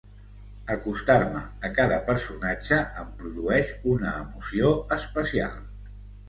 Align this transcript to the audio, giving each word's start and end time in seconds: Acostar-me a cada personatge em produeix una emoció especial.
Acostar-me 0.75 1.41
a 1.69 1.69
cada 1.79 1.99
personatge 2.07 2.79
em 3.03 3.11
produeix 3.19 3.75
una 3.93 4.15
emoció 4.23 4.73
especial. 4.99 5.63